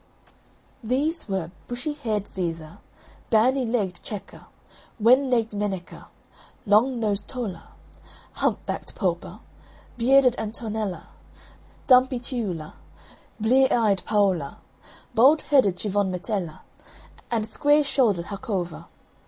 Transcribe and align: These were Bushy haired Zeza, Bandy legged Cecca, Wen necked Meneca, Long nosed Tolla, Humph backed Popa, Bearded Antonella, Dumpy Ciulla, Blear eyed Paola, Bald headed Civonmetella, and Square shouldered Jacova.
These 0.83 1.29
were 1.29 1.51
Bushy 1.67 1.93
haired 1.93 2.25
Zeza, 2.27 2.79
Bandy 3.29 3.65
legged 3.65 3.99
Cecca, 4.03 4.47
Wen 4.99 5.29
necked 5.29 5.53
Meneca, 5.53 6.07
Long 6.65 6.99
nosed 6.99 7.27
Tolla, 7.27 7.73
Humph 8.31 8.57
backed 8.65 8.95
Popa, 8.95 9.41
Bearded 9.99 10.35
Antonella, 10.39 11.03
Dumpy 11.85 12.17
Ciulla, 12.19 12.73
Blear 13.39 13.67
eyed 13.71 14.03
Paola, 14.03 14.57
Bald 15.13 15.43
headed 15.43 15.75
Civonmetella, 15.75 16.61
and 17.29 17.45
Square 17.45 17.83
shouldered 17.83 18.25
Jacova. 18.25 18.87